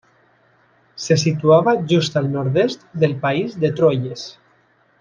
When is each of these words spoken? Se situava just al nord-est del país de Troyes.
Se 1.07 1.17
situava 1.23 1.75
just 1.91 2.17
al 2.21 2.31
nord-est 2.37 2.87
del 3.05 3.15
país 3.27 3.55
de 3.65 3.73
Troyes. 3.81 4.25